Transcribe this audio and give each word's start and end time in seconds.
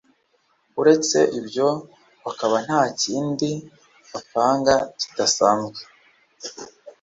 uretse 0.79 1.17
ibyo 1.39 1.67
bakaba 2.25 2.55
nta 2.65 2.81
kindi 3.01 3.49
bapanga 4.13 4.75
kidasanzwe 4.99 5.81